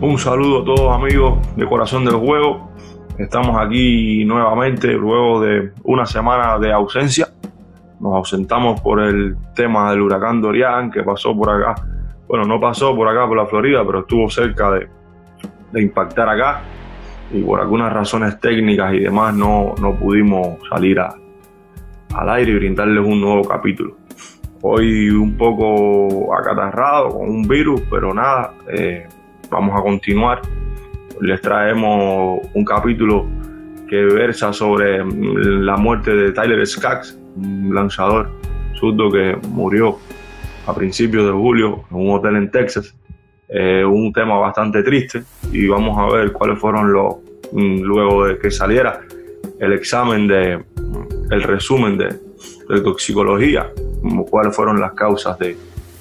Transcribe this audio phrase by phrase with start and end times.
[0.00, 2.70] Un saludo a todos amigos de Corazón del Juego.
[3.18, 7.26] Estamos aquí nuevamente luego de una semana de ausencia.
[7.98, 11.84] Nos ausentamos por el tema del huracán Dorian que pasó por acá.
[12.28, 14.88] Bueno, no pasó por acá por la Florida, pero estuvo cerca de,
[15.82, 16.60] impactar acá.
[17.32, 23.04] Y por algunas razones técnicas y demás no, no pudimos salir al aire y brindarles
[23.04, 23.96] un nuevo capítulo.
[24.62, 29.08] Hoy un poco acatarrado con un virus, pero nada, eh,
[29.50, 30.42] vamos a continuar.
[31.20, 33.26] Les traemos un capítulo
[33.88, 38.30] que versa sobre la muerte de Tyler Skaggs, un lanzador
[38.74, 39.98] surdo que murió
[40.66, 42.94] a principios de julio en un hotel en Texas.
[43.48, 47.16] Eh, un tema bastante triste y vamos a ver cuáles fueron los,
[47.52, 49.00] mm, luego de que saliera
[49.58, 50.62] el examen de,
[51.30, 52.08] el resumen de,
[52.68, 53.72] de toxicología,
[54.28, 55.56] cuáles fueron las causas de,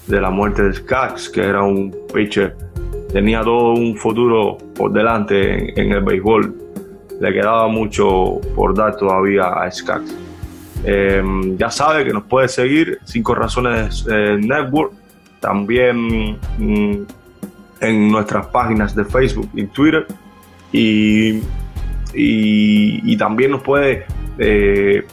[0.07, 2.55] de la muerte de Skaggs, que era un pitcher
[3.11, 6.53] tenía todo un futuro por delante en, el béisbol.
[7.19, 10.15] Le quedaba mucho por dar todavía a Skaggs.
[10.83, 14.93] Em, ya sabe que nos puede seguir Cinco Razones eh, Network,
[15.39, 17.05] también mm,
[17.81, 20.05] en nuestras páginas de Facebook y Twitter.
[20.71, 21.41] Y,
[22.13, 24.05] y, también nos puede
[24.37, 25.03] eh,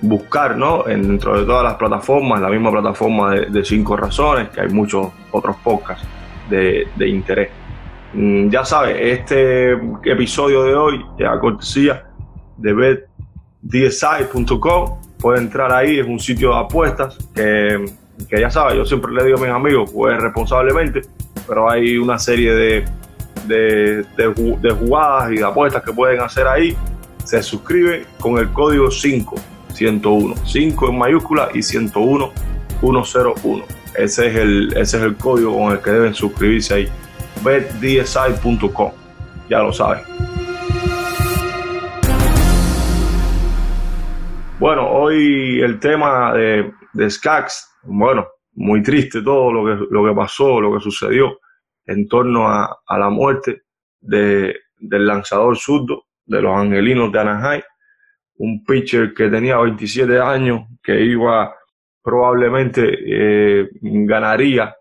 [0.00, 0.84] buscar ¿no?
[0.84, 5.08] dentro de todas las plataformas, la misma plataforma de, de Cinco Razones, que hay muchos
[5.32, 6.06] otros podcasts
[6.48, 7.50] de, interés.
[8.12, 9.72] Mm, ya sabe, este
[10.04, 12.06] episodio de hoy, ya cortesía
[12.56, 13.00] de
[13.62, 17.84] betdsi.com, puede entrar ahí, es un sitio de apuestas que,
[18.30, 21.02] ya sabe, yo siempre le digo a mis amigos, pues responsablemente,
[21.46, 22.84] pero hay una serie de,
[23.46, 26.76] de, de, jugadas y de apuestas que pueden hacer ahí.
[27.24, 29.34] Se suscribe con el código 5,
[29.72, 32.32] 101, 5 en mayúscula y 101,
[32.80, 33.64] 101.
[33.96, 36.88] Ese es el, ese es el código con el que deben suscribirse ahí.
[37.44, 38.92] betdsi.com.
[39.48, 40.02] Ya lo saben.
[44.58, 47.08] Bueno, hoy el tema de, de
[47.82, 51.38] bueno, muy triste todo lo que, lo que pasó, lo que sucedió
[51.86, 53.62] en torno a, la muerte
[54.00, 57.62] de, del lanzador zurdo de los Angelinos de Anaheim,
[58.36, 61.54] un pitcher que tenía 27 años, que iba
[62.04, 64.76] probablemente eh, ganaría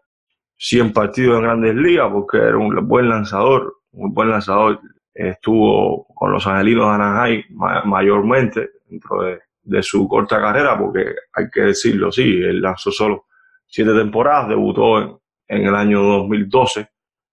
[0.58, 4.82] 100 partidos en grandes ligas porque era un buen lanzador, un buen lanzador.
[5.14, 7.44] Estuvo con los Angelinos de Anaheim
[7.86, 13.28] mayormente dentro de, su corta carrera, porque hay que decirlo, sí, él lanzó solo
[13.66, 16.90] siete temporadas, debutó en, el año 2012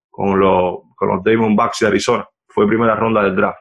[0.08, 2.28] con los, con los Diamondbacks de Arizona.
[2.46, 3.60] Fue primera ronda del draft.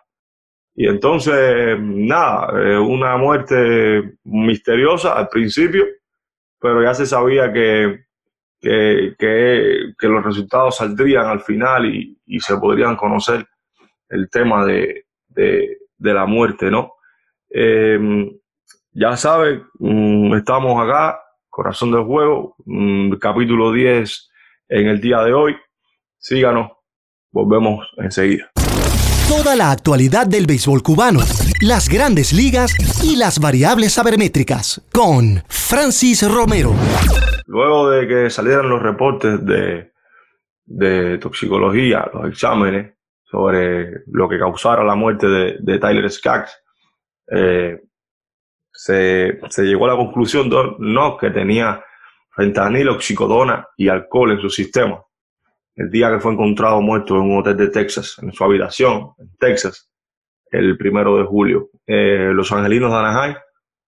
[0.75, 5.85] Y entonces, nada, eh, una muerte misteriosa al principio,
[6.59, 8.05] pero ya se sabía que,
[8.61, 13.47] que, los resultados saldrían al final y, se podrían conocer
[14.09, 15.05] el tema de,
[15.99, 16.93] la muerte, ¿no?
[17.49, 18.29] Em,
[18.91, 24.31] ya saben, mm, estamos acá, Corazón del Juego, mm, capítulo 10
[24.69, 25.57] en el día de hoy.
[26.17, 26.71] Síganos,
[27.31, 28.51] volvemos enseguida.
[29.29, 31.19] Toda la actualidad del béisbol cubano,
[31.61, 32.73] las grandes ligas
[33.03, 36.73] y las variables sabermétricas con Francis Romero.
[37.45, 44.95] Luego de que salieran los reportes de, toxicología, los exámenes sobre lo que causara la
[44.95, 46.63] muerte de, Tyler Skaggs,
[47.31, 47.79] eh,
[48.73, 51.83] se, se, llegó a la conclusión de, no que tenía
[52.35, 54.99] fentanilo, oxicodona y alcohol en su sistema
[55.79, 59.33] el día que fue encontrado muerto en un hotel de Texas, en su habitación, en
[59.37, 59.89] Texas,
[60.51, 61.69] el primero de julio.
[61.87, 63.35] Eh, los angelinos de Anaheim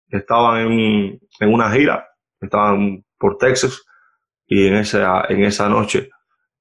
[0.09, 2.05] estaban en, una gira,
[2.41, 3.85] estaban por Texas,
[4.45, 6.09] y en esa, en esa noche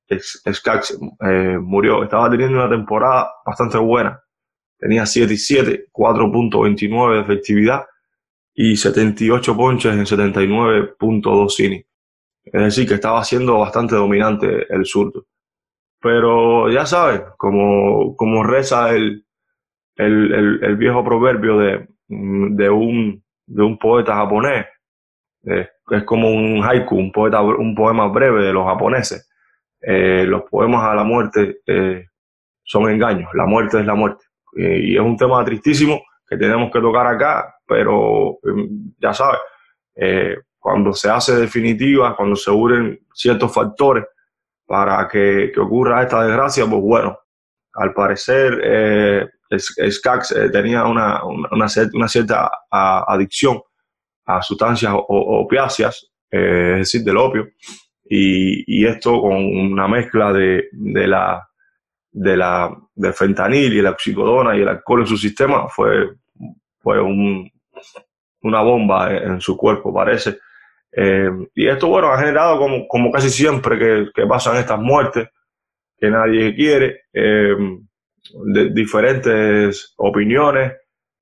[0.08, 2.04] Skax eh, murió.
[2.04, 4.22] Estaba teniendo una temporada bastante buena.
[4.78, 7.84] Tenía 7 y 7, 4.29 de efectividad
[8.54, 11.86] y 78 ponches en 79.2 innings.
[12.46, 15.26] Es decir, que estaba siendo bastante dominante el surdo.
[16.00, 19.26] Pero ya sabes, como, como reza el,
[19.96, 24.66] el, el, viejo proverbio de, de, un, de un poeta japonés,
[25.42, 29.28] es como un haiku, un, poeta, un poema breve de los japoneses.
[29.80, 32.06] Eh, los poemas a la muerte eh,
[32.62, 34.24] son engaños, la muerte es la muerte.
[34.56, 39.40] Eh, y es un tema tristísimo que tenemos que tocar acá, pero em, ya sabes,
[40.66, 44.04] cuando se hace definitiva, cuando se unen ciertos factores
[44.66, 47.16] para que, ocurra esta desgracia, pues bueno,
[47.74, 51.68] al parecer eh, Skax eh, tenía una, una,
[52.08, 53.60] cierta, adicción
[54.24, 57.46] a sustancias opiáceas, eh, es decir, del opio,
[58.04, 61.48] y, esto con una mezcla de, la,
[62.10, 66.10] de la, del fentanil y la oxicodona y el alcohol en su sistema fue,
[66.80, 67.48] fue un,
[68.42, 70.40] una bomba en, su cuerpo, parece.
[70.98, 75.28] Eh, y esto, bueno, ha generado como, como casi siempre que, que pasan estas muertes
[75.98, 77.54] que nadie quiere, eh,
[78.72, 80.72] diferentes opiniones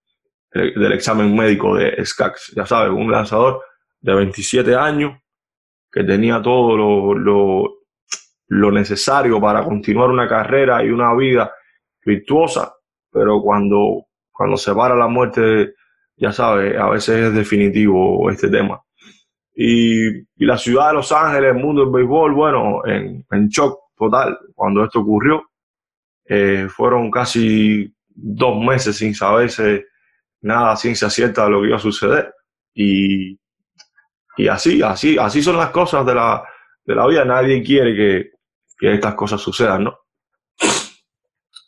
[0.52, 2.52] del examen médico de Skax.
[2.54, 3.62] Ya sabes, un lanzador
[4.00, 5.18] de 27 años
[5.90, 7.14] que tenía todo lo,
[8.48, 11.52] lo, necesario para continuar una carrera y una vida
[12.04, 12.74] virtuosa,
[13.10, 15.74] pero cuando, cuando se para la muerte,
[16.16, 18.80] ya sabes, a veces es definitivo este tema.
[19.62, 24.82] Y, la ciudad de Los Ángeles, el mundo del béisbol, bueno, en, shock total cuando
[24.82, 25.50] esto ocurrió.
[26.24, 29.84] Eh, fueron casi dos meses sin saberse
[30.40, 32.32] nada ciencia cierta de lo que iba a suceder.
[32.72, 33.38] Y,
[34.38, 36.42] y así, así, así son las cosas de la,
[36.86, 37.26] de la vida.
[37.26, 38.30] Nadie quiere que,
[38.78, 39.98] que estas cosas sucedan, ¿no?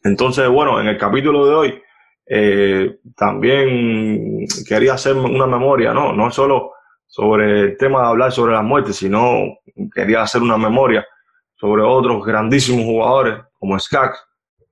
[0.03, 1.83] Entonces, bueno, en el capítulo de hoy
[2.27, 6.15] eh, también quería hacer una memoria, ¿no?
[6.15, 6.73] No solo
[7.13, 9.59] sobre el tema de hablar sobre la muerte, sino
[9.95, 11.07] quería hacer una memoria
[11.55, 14.17] sobre otros grandísimos jugadores como Skak,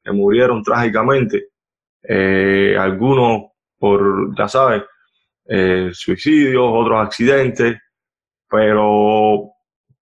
[0.02, 1.48] que murieron trágicamente,
[2.02, 4.84] eh, algunos por, ya sabes,
[5.44, 7.76] eh, suicidios, otros accidentes,
[8.48, 9.50] pero,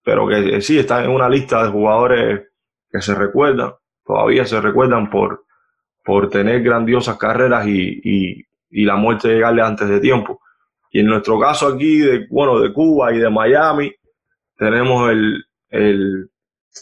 [0.05, 2.43] pero que sí están en una lista de jugadores
[2.89, 3.73] que se recuerdan,
[4.05, 5.45] todavía se recuerdan por,
[6.05, 10.41] por tener grandiosas carreras y, y, la muerte llegarle antes de tiempo.
[10.91, 13.93] Y en nuestro caso aquí, de, bueno, de Cuba y de Miami,
[14.57, 16.31] tenemos el, el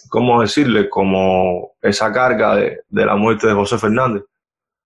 [0.08, 0.88] ¿cómo decirle?
[0.88, 4.24] Como esa carga de, de, la muerte de José Fernández,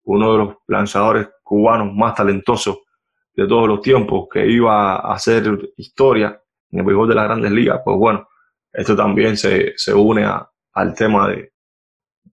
[0.05, 2.79] uno de los lanzadores cubanos más talentosos
[3.35, 7.53] de todos los tiempos, que iba a hacer historia en el béisbol de las grandes
[7.53, 8.29] ligas, pues bueno,
[8.73, 11.53] esto también se, se une a, al tema de,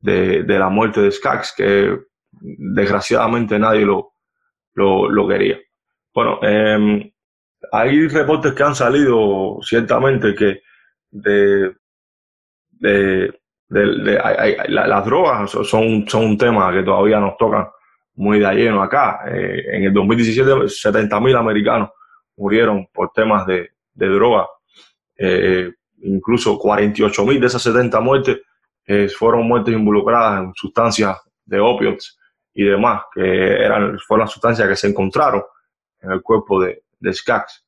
[0.01, 1.98] de, la muerte de Skax, que
[2.32, 4.13] desgraciadamente nadie lo,
[4.74, 5.58] lo, lo quería.
[6.17, 7.13] Bueno, eh,
[7.71, 10.63] hay reportes que han salido ciertamente que
[11.12, 11.75] de,
[12.71, 14.19] de, de
[14.67, 17.67] las drogas son, son un tema que todavía nos tocan
[18.15, 19.25] muy de lleno acá.
[19.27, 21.91] Eh, en el 2017, 70.000 americanos
[22.36, 24.47] murieron por temas de, de droga.
[25.19, 25.71] Eh,
[26.01, 28.39] incluso 48.000 de esas 70 muertes
[28.88, 32.17] eh, fueron muertes involucradas en sustancias de opios
[32.55, 35.43] y demás, que eran, fueron las sustancias que se encontraron
[36.01, 37.66] en el cuerpo de, de Skax.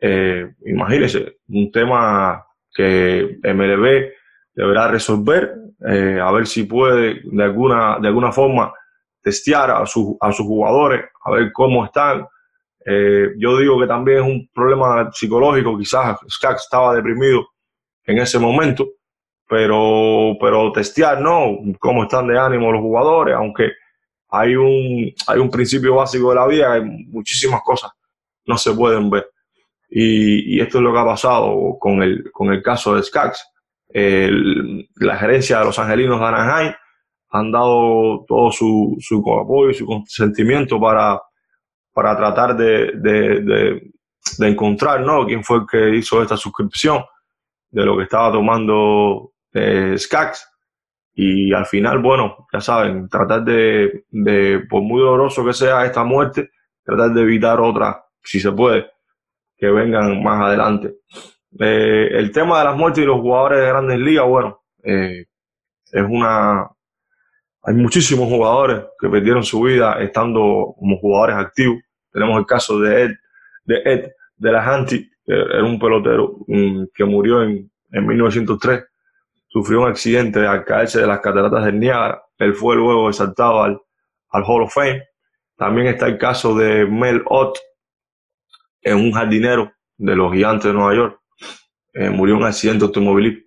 [0.00, 4.12] Eh, imagínense, un tema que MLB
[4.54, 5.54] deberá resolver,
[5.86, 8.72] eh, a ver si puede de alguna, de alguna forma
[9.22, 12.26] testear a, su, a sus jugadores, a ver cómo están,
[12.86, 17.46] eh, yo digo que también es un problema psicológico, quizás Skax estaba deprimido
[18.04, 18.88] en ese momento,
[19.46, 21.58] pero, pero testear, ¿no?
[21.78, 23.72] Cómo están de ánimo los jugadores, aunque
[24.30, 27.90] hay un, hay un principio básico de la vida, hay muchísimas cosas
[28.50, 29.30] no se pueden ver.
[29.88, 33.44] Y, esto es lo que ha pasado con el, con el caso de Skax.
[33.92, 36.72] la gerencia de los angelinos de Anaheim
[37.30, 41.20] han dado todo su, su apoyo y su consentimiento para,
[41.92, 43.90] para tratar de, de,
[44.38, 45.26] de, encontrar ¿no?
[45.26, 47.04] quién fue el que hizo esta suscripción
[47.70, 50.49] de lo que estaba tomando eh, Skax.
[51.12, 56.04] Y al final, bueno, ya saben, tratar de, de, por muy doloroso que sea esta
[56.04, 56.50] muerte,
[56.84, 58.86] tratar de evitar otra, si se puede,
[59.56, 60.94] que vengan más adelante.
[61.58, 65.26] Eh, el tema de las muertes y los jugadores de grandes ligas, bueno, eh,
[65.92, 66.68] es una...
[67.62, 71.78] Hay muchísimos jugadores que perdieron su vida estando como jugadores activos.
[72.10, 73.10] Tenemos el caso de Ed,
[73.64, 78.84] de Ed de la Hanti, que era un pelotero mm, que murió en, en 1903
[79.50, 82.22] sufrió un accidente al caerse de las cataratas del Niágara.
[82.38, 83.80] Él fue luego exaltado al,
[84.30, 85.02] al Hall of Fame.
[85.56, 87.58] También está el caso de Mel Ott,
[88.82, 91.20] en un jardinero de los gigantes de Nueva York.
[91.92, 92.86] Eh, murió en un accidente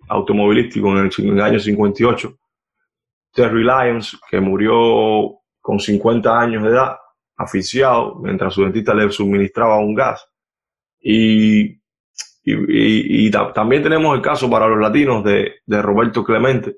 [0.08, 2.38] automovilístico en el, año 58.
[3.32, 6.96] Terry Lyons, que murió con 50 años de edad,
[7.36, 10.28] asfixiado, mientras su dentista le suministraba un gas.
[11.00, 11.80] Y
[12.44, 16.76] y, también tenemos el caso para los latinos de, Roberto Clemente,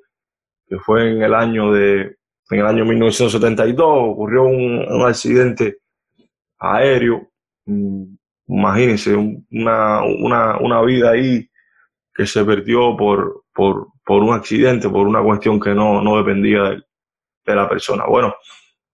[0.69, 2.17] que fue en el año de
[2.49, 5.79] en el año 1972, ocurrió un, accidente
[6.59, 7.29] aéreo.
[8.47, 11.49] Imagínense, una, una, una, vida ahí
[12.15, 16.63] que se perdió por, por, por, un accidente, por una cuestión que no, no dependía
[16.63, 16.83] de,
[17.45, 18.05] de, la persona.
[18.07, 18.33] Bueno,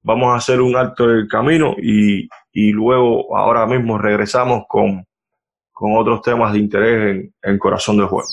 [0.00, 5.04] vamos a hacer un alto del camino y, y luego ahora mismo regresamos con
[5.82, 8.28] con otros temas de interés en, Corazón del Juego.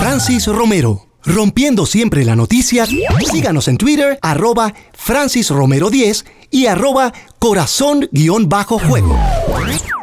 [0.00, 2.84] Francis Romero, rompiendo siempre la noticia.
[2.84, 9.16] Síganos en Twitter, arroba Francis Romero 10 y arroba corazón-juego.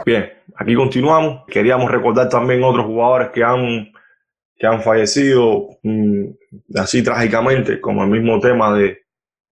[0.06, 1.44] Bien, aquí continuamos.
[1.50, 3.92] Queríamos recordar también otros jugadores que han,
[4.56, 6.24] que han fallecido mm,
[6.76, 9.02] así trágicamente, como el mismo tema de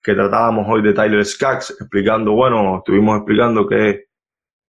[0.03, 4.07] que tratábamos hoy de Tyler Skaggs, explicando, bueno, estuvimos explicando que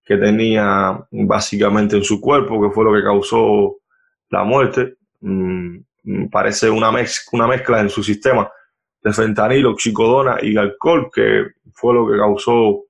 [0.03, 3.77] que tenía básicamente en su cuerpo, que fue lo que causó
[4.29, 4.98] la muerte.
[5.22, 8.50] Mm, mm, parece una, mezcla, una mezcla en su sistema
[9.01, 12.83] de fentanilo, oxicodona y alcohol, que fue lo que causó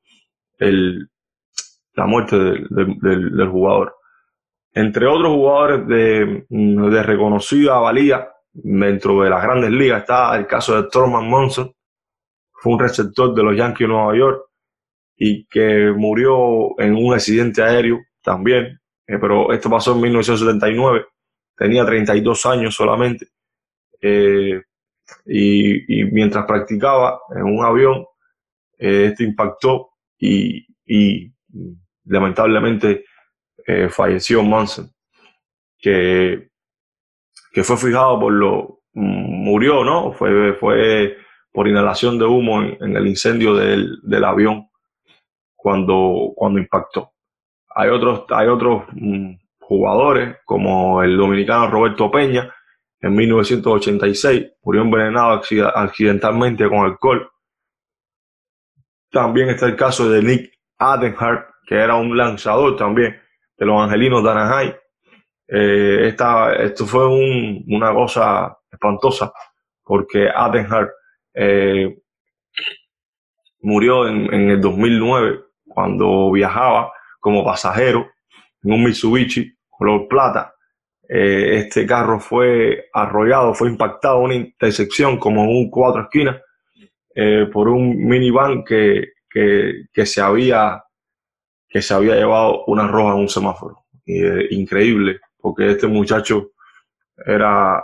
[0.58, 1.10] el,
[1.94, 3.96] la muerte del, jugador.
[4.74, 10.48] Entre otros jugadores de, mm, de, reconocida valía dentro de las grandes ligas está el
[10.48, 11.72] caso de Thurman Monson,
[12.52, 14.46] fue un receptor de los Yankees de Nueva York,
[15.26, 18.78] y que murió en un accidente aéreo también,
[19.08, 21.06] eh, pero esto pasó en 1979,
[21.56, 23.28] tenía 32 años solamente,
[24.02, 24.62] eh,
[25.26, 28.06] y, mientras practicaba en un avión,
[28.78, 30.68] eh, este impactó y,
[32.04, 33.06] lamentablemente
[33.92, 34.92] falleció Manson,
[35.78, 36.50] que,
[37.54, 40.12] que fue fijado por lo, murió, ¿no?
[40.12, 41.16] Fue, fue
[41.54, 44.68] por inhalación de humo en, el incendio del, del avión
[45.64, 47.14] cuando, cuando impactó.
[47.74, 52.54] Hay otros, hay otros mm, jugadores, como el dominicano Roberto Peña,
[53.00, 55.42] en 1986, murió envenenado
[55.74, 57.30] accidentalmente con alcohol.
[59.10, 63.22] También está el caso de Nick Adenhart, que era un lanzador también
[63.58, 64.74] de los Angelinos de Anaheim.
[65.48, 66.14] Eh,
[66.60, 69.32] esto fue una cosa espantosa,
[69.82, 70.90] porque Adenhart
[71.34, 71.98] eh,
[73.62, 78.12] murió en, en, el 2009 cuando viajaba como pasajero
[78.64, 80.54] en un Mitsubishi color plata.
[81.08, 86.42] Eh, este carro fue arrollado, fue impactado en una intersección como en un cuatro esquinas
[87.16, 90.84] eh, por un minivan que, que, se había,
[91.68, 93.86] que se había llevado una roja en un semáforo.
[94.06, 96.52] Eh, increíble, porque este muchacho
[97.26, 97.84] era,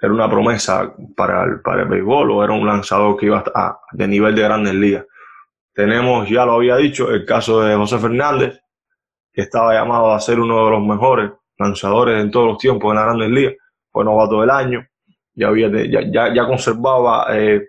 [0.00, 3.78] era una promesa para el, para el béisbol o era un lanzador que iba a,
[3.92, 5.04] de nivel de grandes ligas.
[5.76, 8.58] Tenemos, ya lo había dicho, el caso de José Fernández,
[9.30, 12.96] que estaba llamado a ser uno de los mejores lanzadores en todos los tiempos en
[12.96, 13.54] la Grandes Ligas.
[13.92, 14.86] Fue novato del año,
[15.34, 17.68] ya, había, ya, ya, conservaba eh,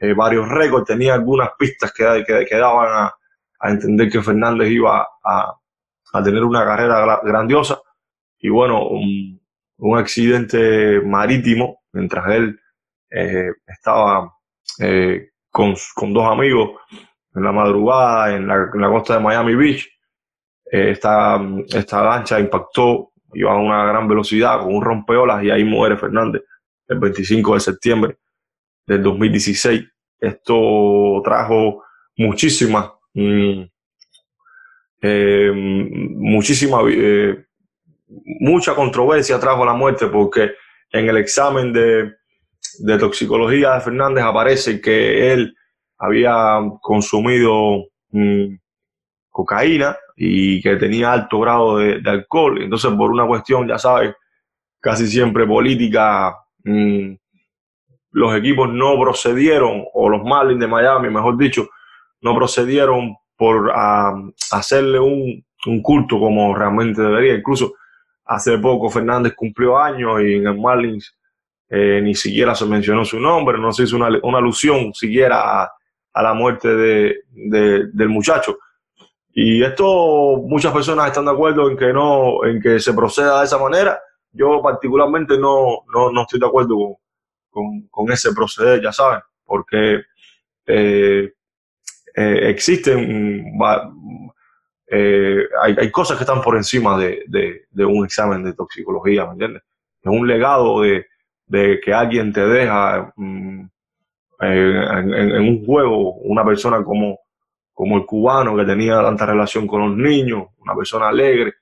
[0.00, 3.12] eh, varios récords, tenía algunas pistas que, que, daban
[3.60, 5.54] a, entender que Fernández iba a,
[6.14, 7.80] a, tener una carrera grandiosa.
[8.40, 9.40] Y bueno, un,
[9.76, 12.58] un accidente marítimo mientras él
[13.08, 14.32] eh, estaba
[15.52, 16.70] con, con dos amigos
[17.36, 19.86] en la madrugada en la, costa de Miami Beach.
[20.72, 25.62] Eh, esta, esta lancha impactó, iba a una gran velocidad con un rompeolas y ahí
[25.62, 26.42] muere Fernández
[26.88, 28.16] el 25 de septiembre
[28.86, 29.84] del 2016.
[30.18, 31.84] Esto trajo
[32.16, 33.62] muchísimas, mm,
[35.02, 37.44] eh, muchísima, eh,
[38.40, 40.52] mucha controversia trajo la muerte porque
[40.90, 45.54] en el examen de toxicología de Fernández aparece que él
[45.98, 48.54] había consumido mm,
[49.30, 52.62] cocaína y que tenía alto grado de, alcohol.
[52.62, 54.14] Entonces, por una cuestión, ya sabes,
[54.80, 57.14] casi siempre política, mm,
[58.12, 61.68] los equipos no procedieron, o los Marlins de Miami, mejor dicho,
[62.22, 63.70] no procedieron por
[64.50, 65.44] hacerle un,
[65.82, 67.34] culto como realmente debería.
[67.34, 67.74] Incluso
[68.24, 71.12] hace poco Fernández cumplió años y en el Marlins
[71.68, 75.72] eh, ni siquiera se mencionó su nombre, no se hizo una, alusión siquiera a,
[76.22, 78.58] la muerte de, del muchacho.
[79.32, 83.44] Y esto muchas personas están de acuerdo en que no, en que se proceda de
[83.44, 84.00] esa manera.
[84.32, 86.98] Yo particularmente no, no, estoy de acuerdo
[87.50, 90.02] con, ese proceder, ya saben, porque
[90.66, 91.32] eh,
[92.14, 93.52] eh, existen,
[94.88, 99.62] eh, hay, cosas que están por encima de, un examen de toxicología, ¿me entiendes?
[100.02, 101.06] Es un legado de,
[101.80, 103.66] que alguien te deja mm,
[104.40, 107.18] en, un juego, una persona como,
[107.72, 111.54] como el cubano que tenía tanta relación con los niños, una persona alegre.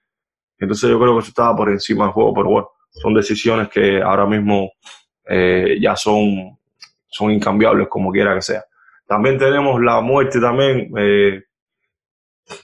[0.58, 4.00] Entonces yo creo que eso estaba por encima del juego, pero bueno, son decisiones que
[4.02, 4.70] ahora mismo
[5.26, 6.58] eh, ya son,
[7.08, 8.64] son incambiables como quiera que sea.
[9.06, 11.42] También tenemos la muerte también eh,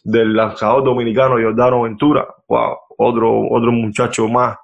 [0.05, 4.57] del lanzador dominicano Jordano Ventura, otro, otro muchacho más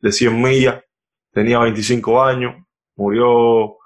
[0.00, 0.82] de 100 millas,
[1.32, 2.54] tenía 25 años,
[2.96, 3.76] murió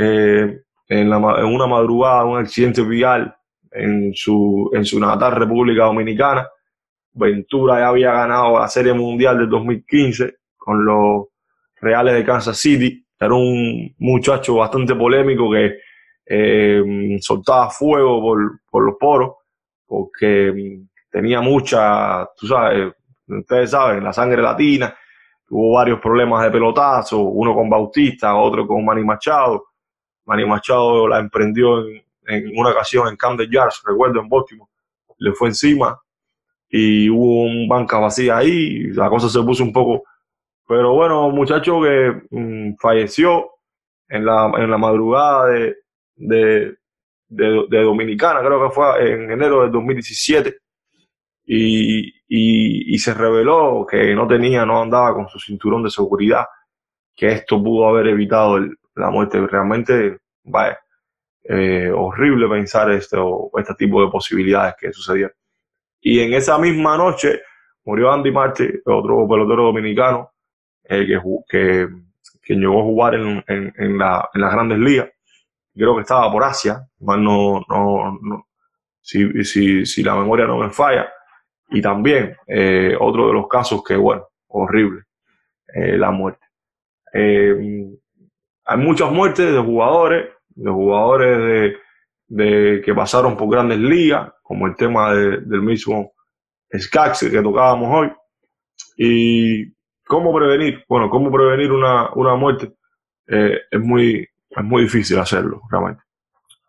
[0.00, 3.34] eh, en, una madrugada, un accidente vial
[3.72, 6.46] en su, en su natal República Dominicana.
[7.12, 11.26] Ventura ya había ganado la Serie Mundial del 2015 con los
[11.80, 13.04] Reales de Kansas City.
[13.18, 15.78] Era un muchacho bastante polémico que
[16.24, 18.20] eh, soltaba fuego
[18.70, 19.32] por, los poros,
[19.84, 20.78] porque
[21.10, 22.92] tenía mucha, tú sabes,
[23.26, 24.94] ustedes saben, la sangre latina,
[25.50, 29.64] hubo varios problemas de pelotazo, uno con Bautista, otro con Manny Machado.
[30.28, 34.70] Manny Machado la emprendió en, una ocasión en Camden Yards, recuerdo, en Baltimore,
[35.16, 35.98] le fue encima
[36.68, 40.04] y hubo un banca vacía ahí, y la cosa se puso un poco...
[40.66, 43.52] Pero bueno, muchacho que mm, falleció
[44.06, 45.76] en la, en la madrugada de,
[46.16, 46.76] de,
[47.30, 50.58] de, Dominicana, creo que fue en enero del 2017,
[51.46, 56.44] y, y, se reveló que no tenía, no andaba con su cinturón de seguridad,
[57.16, 58.58] que esto pudo haber evitado
[58.98, 59.46] la muerte.
[59.46, 60.78] Realmente, vaya,
[61.44, 65.32] eh, horrible pensar esto, este tipo de posibilidades que sucedieron.
[66.00, 67.42] Y en esa misma noche
[67.84, 70.30] murió Andy Marte, otro pelotero dominicano,
[70.84, 71.88] eh, que,
[72.42, 75.08] que, llegó a jugar en, en, en, la, en las grandes ligas
[75.78, 78.46] creo que estaba por Asia, no, no,
[79.00, 81.08] si, si, si, la memoria no me falla.
[81.70, 85.04] Y también eh, otro de los casos que, bueno, horrible,
[85.72, 86.44] eh, la muerte.
[88.68, 91.76] Eh, hay muchas muertes de jugadores, de jugadores
[92.28, 96.12] de, que pasaron por grandes ligas, como el tema del mismo
[96.76, 98.12] Skax que tocábamos hoy.
[98.96, 99.72] Y
[100.04, 102.72] cómo prevenir, bueno, cómo prevenir una, una muerte
[103.26, 106.02] es muy es muy difícil hacerlo, realmente.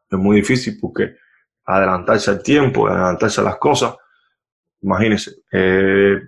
[0.10, 1.16] Es muy difícil porque
[1.66, 3.96] adelantarse al tiempo, adelantarse a las cosas.
[4.82, 6.20] Imagínense, eh,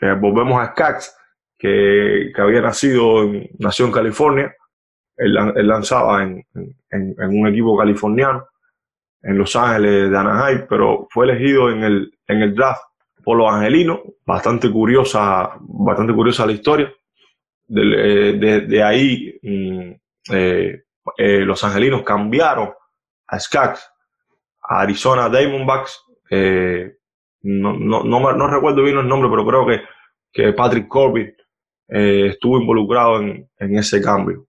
[0.00, 1.16] eh, volvemos a Skax,
[1.58, 4.54] que, que, había nacido, nació en California.
[5.16, 5.34] Él,
[5.66, 6.44] lanzaba en,
[6.90, 8.46] en, un equipo californiano,
[9.22, 12.82] en Los Ángeles de Anaheim, pero fue elegido en el, en el draft
[13.24, 14.00] por los angelinos.
[14.26, 16.92] Bastante curiosa, bastante curiosa la historia.
[17.66, 19.92] De, de, ahí mm,
[20.32, 20.84] eh,
[21.16, 22.70] eh, los angelinos cambiaron
[23.26, 23.90] a Skax,
[24.68, 26.02] a Arizona Diamondbacks.
[26.30, 26.96] Eh,
[27.42, 29.82] no, no, no, recuerdo bien el nombre, pero creo que,
[30.32, 31.34] que Patrick Corbin
[31.88, 34.46] eh, estuvo involucrado en, ese cambio.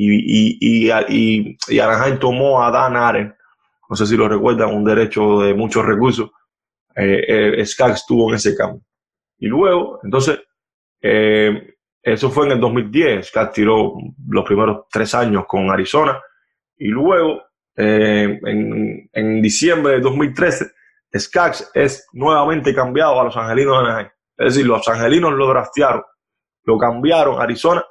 [0.00, 3.34] Y, y, y, y, Anaheim tomó a Dan Aren,
[3.90, 6.30] no sé si lo recuerdan, un derecho de muchos recursos.
[6.94, 8.82] Eh, Skax estuvo en ese cambio.
[9.38, 10.38] Y luego, entonces,
[11.02, 13.94] eh, eso fue en el 2010, que tiró
[14.28, 16.20] los primeros tres años con Arizona.
[16.76, 17.42] Y luego,
[17.76, 20.66] eh, en, diciembre de 2013,
[21.16, 24.08] Skax es nuevamente cambiado a los Angelinos de Anaheim.
[24.36, 26.04] Es decir, los Angelinos lo draftearon,
[26.62, 27.84] lo cambiaron a Arizona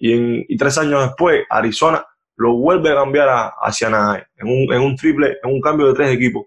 [0.00, 2.04] y, en, tres años después Arizona
[2.36, 6.10] lo vuelve a cambiar a, hacia Anaheim en un, triple, en un cambio de tres
[6.14, 6.46] equipos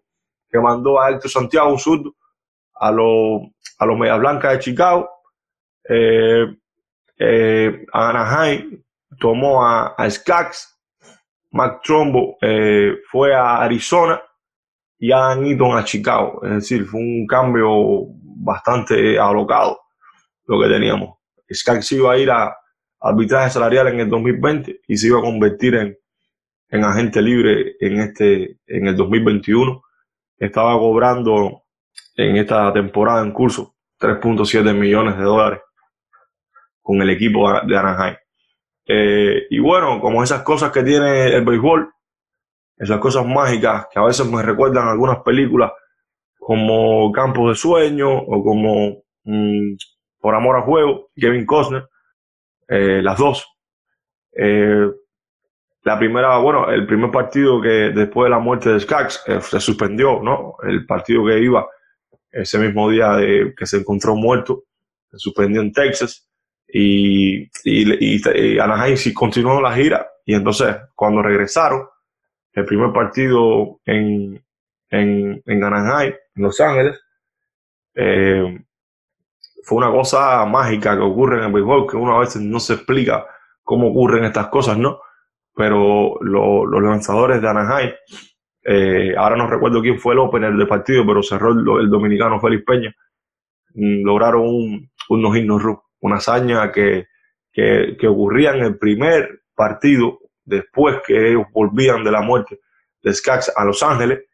[0.50, 2.16] que mandó a Héctor Santiago, un surdo,
[2.76, 3.42] a los,
[3.78, 5.10] a los Media Blancas de Chicago,
[5.88, 6.46] eh,
[7.18, 8.82] eh, Anaheim
[9.20, 10.80] tomó a, a Skax,
[11.52, 14.22] Mac Trombo eh, fue a Arizona
[14.98, 16.42] y Adam Eaton a Chicago.
[16.44, 18.06] Es decir, fue un cambio
[18.44, 19.82] bastante alocado
[20.46, 21.18] lo que teníamos.
[21.52, 22.56] Skaggs iba a ir a
[23.02, 25.98] arbitraje salarial en el 2020 y se iba a convertir en,
[26.70, 29.84] en agente libre en, este, en el 2021.
[30.38, 31.64] Estaba cobrando
[32.16, 35.62] en esta temporada en curso 3.7 millones de dólares
[36.82, 38.16] con el equipo de Anaheim.
[38.88, 41.92] Eh, y bueno, como esas cosas que tiene el béisbol,
[42.78, 45.72] esas cosas mágicas que a veces me recuerdan algunas películas
[46.40, 49.76] como Campos de Sueño o como mm,
[50.20, 51.88] Por Amor a Juego, Kevin Costner,
[52.72, 53.46] eh, las dos.
[54.32, 54.90] Eh,
[55.84, 60.22] la primera, bueno, el primer partido que después de la muerte de Skaggs se suspendió,
[60.22, 60.56] ¿no?
[60.64, 61.68] El partido que iba
[62.32, 64.64] ese mismo día de, que se encontró muerto,
[65.10, 66.30] se suspendió en Texas
[66.66, 71.88] y, y, y, Anaheim sí continuó la gira y entonces cuando regresaron,
[72.54, 74.42] el primer partido en,
[74.90, 77.02] en, en Anaheim, en Los Ángeles,
[77.96, 78.64] eh,
[79.64, 82.74] fue una cosa mágica que ocurre en el béisbol, que uno a veces no se
[82.74, 83.26] explica
[83.64, 85.00] cómo ocurren estas cosas, ¿no?
[85.56, 87.92] Pero los lanzadores de Anaheim
[88.64, 92.64] eh, ahora no recuerdo quién fue el opener del partido, pero cerró el, dominicano Félix
[92.66, 92.96] Peña.
[93.74, 97.08] Mm, lograron un, un una hazaña que,
[97.52, 102.60] que, que, ocurría en el primer partido después que ellos volvían de la muerte
[103.02, 104.26] de Skaggs a Los Ángeles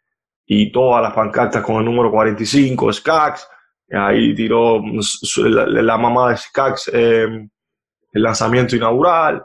[0.46, 3.48] y todas las pancartas con el número 45, Skaggs.
[3.92, 5.00] Ahí tiró mm,
[5.46, 7.28] la, mamá de Skaggs eh,
[8.14, 9.44] el lanzamiento inaugural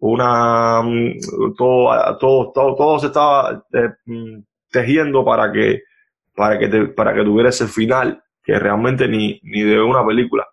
[0.00, 5.82] una mm, todo, todo, todo, todo se estaba eh, mm, tejiendo para que
[6.34, 10.46] para que para que tuviera ese final que realmente ni, ni de una película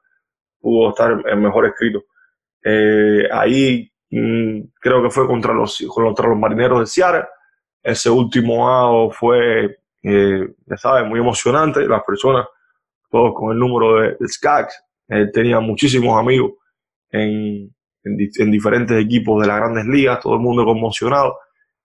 [0.60, 2.04] pudo estar mejor escrito.
[2.64, 7.26] Eh, ahí mm, creo que fue contra los contra los marineros de Seattle.
[7.82, 11.88] Ese último AO fue eh, ya sabes muy emocionante.
[11.88, 12.48] Las personas
[13.10, 14.84] todos con el número de, de Skaggs
[15.34, 16.52] tenía muchísimos amigos
[17.12, 21.40] en, en, diferentes equipos de las grandes ligas, todo el mundo conmocionado.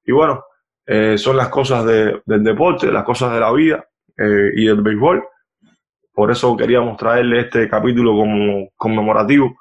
[0.05, 0.45] Y bueno,
[0.87, 5.23] eh, son las cosas del deporte, las cosas de la vida eh, y del béisbol.
[6.13, 9.57] Por eso queríamos traerle este capítulo como conmemorativo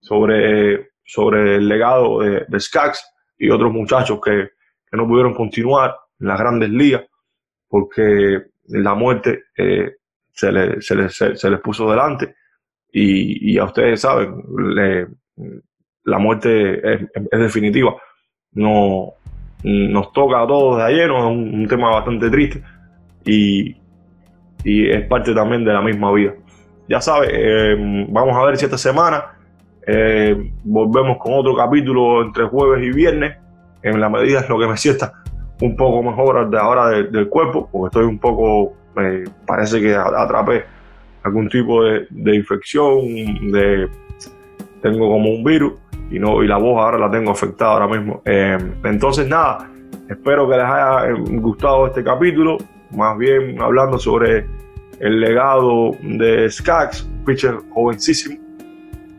[0.00, 3.04] sobre, sobre el legado de, de Skaggs
[3.38, 4.50] y otros muchachos que,
[4.88, 7.04] que, no pudieron continuar en las grandes ligas
[7.68, 9.96] porque la muerte eh,
[10.36, 12.34] se, le, se, les, se, les puso delante
[12.92, 14.42] y, y, a ustedes saben,
[14.74, 15.06] le,
[16.04, 17.96] la muerte es, definitiva.
[18.52, 19.14] No,
[19.64, 22.62] nos toca a todos de ayer, es un, tema bastante triste
[23.24, 23.76] y,
[24.64, 26.34] es parte también de la misma vida.
[26.88, 29.36] Ya sabes, eh, vamos a ver si esta semana
[29.86, 33.36] eh, volvemos con otro capítulo entre jueves y viernes,
[33.82, 35.12] en la medida es lo que me sienta
[35.60, 40.64] un poco mejor de ahora del cuerpo, porque estoy un poco, eh, parece que atrapé
[41.22, 43.00] algún tipo de, infección,
[43.50, 43.88] de,
[44.80, 45.74] tengo como un virus
[46.10, 48.22] y, no, y la voz ahora la tengo afectada ahora mismo.
[48.24, 49.68] Eh, entonces, nada,
[50.08, 52.58] espero que les haya gustado este capítulo,
[52.92, 54.46] más bien hablando sobre
[55.00, 58.40] el legado de Skaggs, pitcher jovencísimo,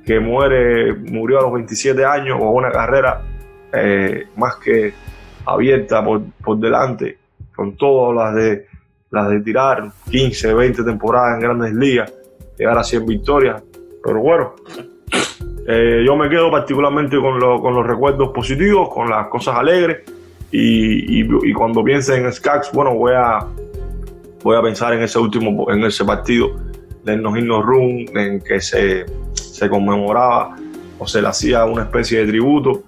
[0.06, 3.22] que muere, murió a los 27 años con una carrera
[3.74, 4.94] eh, más que
[5.46, 7.18] abierta por, por, delante,
[7.54, 8.66] con todas las de,
[9.12, 12.14] las de tirar 15, 20 temporadas en grandes ligas,
[12.58, 13.64] llegar a 100 victorias.
[14.04, 14.56] Pero bueno,
[15.68, 20.04] eh, yo me quedo particularmente con, los recuerdos positivos, con las cosas alegres.
[20.52, 23.46] Y, cuando piense en Skaggs, bueno, voy a,
[24.44, 26.52] voy a pensar en ese último, en ese partido
[27.04, 29.06] del No Hit Run, en que se,
[29.70, 30.56] conmemoraba
[31.00, 32.84] o se le hacía una especie de tributo.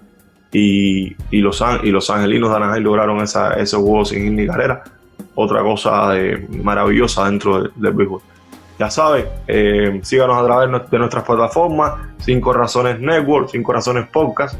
[0.51, 4.83] Y, los, y los angelinos de Anaheim lograron esa, ese juego sin ni carrera.
[5.35, 6.13] Otra cosa
[6.63, 8.21] maravillosa dentro del, del béisbol.
[8.79, 14.57] Ya sabes, eh, síganos a través de nuestras plataformas, Cinco Razones Network, Cinco Razones Podcast.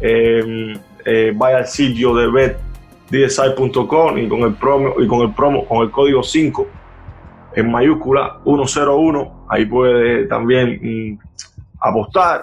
[0.00, 2.56] Eh, eh, vaya al sitio de
[3.10, 6.66] betdsi.com y con el promo y con el promo con el código 5
[7.56, 11.18] en mayúscula 101 ahí puede también mm,
[11.80, 12.42] apostar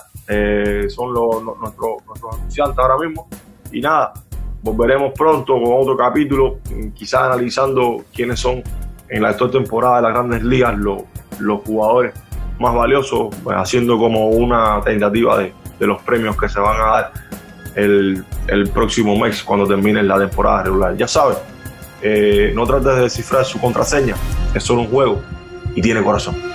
[0.89, 3.27] son los, nuestros anunciantes ahora mismo
[3.71, 4.13] y nada
[4.65, 6.57] volveremos pronto con otro capítulo
[6.95, 8.63] quizás analizando quiénes son
[9.07, 11.03] en la actual temporada de las grandes ligas los,
[11.39, 12.13] los jugadores
[12.57, 17.11] más valiosos, pues haciendo como una tentativa de, los premios que se van a dar
[17.75, 18.25] el,
[18.73, 20.95] próximo mes cuando termine la temporada regular.
[20.97, 21.37] Ya sabes,
[22.01, 24.15] eh, no trates de descifrar su contraseña,
[24.53, 25.21] es solo un juego
[25.75, 26.54] y tiene corazón.